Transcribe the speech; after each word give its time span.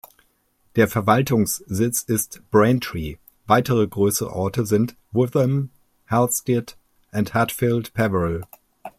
Der 0.77 0.87
Verwaltungssitz 0.87 2.01
ist 2.01 2.41
Braintree, 2.49 3.17
weitere 3.45 3.87
größere 3.87 4.33
Orte 4.33 4.65
sind 4.65 4.95
Witham, 5.11 5.69
Halstead 6.09 6.75
und 7.11 7.35
Hatfield 7.35 7.93
Peverel. 7.93 8.41